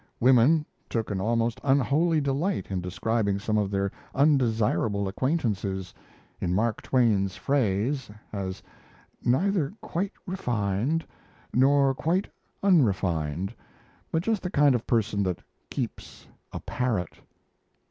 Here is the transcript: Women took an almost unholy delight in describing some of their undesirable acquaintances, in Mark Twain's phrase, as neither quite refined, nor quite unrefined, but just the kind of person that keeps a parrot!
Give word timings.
Women 0.19 0.65
took 0.89 1.11
an 1.11 1.21
almost 1.21 1.61
unholy 1.63 2.19
delight 2.21 2.71
in 2.71 2.81
describing 2.81 3.37
some 3.37 3.59
of 3.59 3.69
their 3.69 3.91
undesirable 4.15 5.07
acquaintances, 5.07 5.93
in 6.39 6.55
Mark 6.55 6.81
Twain's 6.81 7.35
phrase, 7.35 8.09
as 8.33 8.63
neither 9.23 9.73
quite 9.79 10.13
refined, 10.25 11.05
nor 11.53 11.93
quite 11.93 12.27
unrefined, 12.63 13.53
but 14.11 14.23
just 14.23 14.41
the 14.41 14.49
kind 14.49 14.73
of 14.73 14.87
person 14.87 15.21
that 15.21 15.43
keeps 15.69 16.25
a 16.51 16.59
parrot! 16.61 17.19